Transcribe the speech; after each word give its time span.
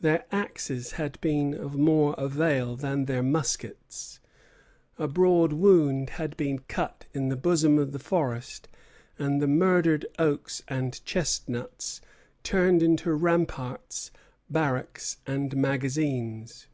Their 0.00 0.24
axes 0.32 0.92
had 0.92 1.20
been 1.20 1.52
of 1.52 1.74
more 1.76 2.14
avail 2.16 2.74
than 2.74 3.04
their 3.04 3.22
muskets. 3.22 4.18
A 4.98 5.06
broad 5.06 5.52
wound 5.52 6.08
had 6.08 6.38
been 6.38 6.60
cut 6.60 7.04
in 7.12 7.28
the 7.28 7.36
bosom 7.36 7.78
of 7.78 7.92
the 7.92 7.98
forest, 7.98 8.66
and 9.18 9.42
the 9.42 9.46
murdered 9.46 10.06
oaks 10.18 10.62
and 10.68 11.04
chestnuts 11.04 12.00
turned 12.42 12.82
into 12.82 13.12
ramparts, 13.12 14.10
barracks, 14.48 15.18
and 15.26 15.54
magazines. 15.54 16.66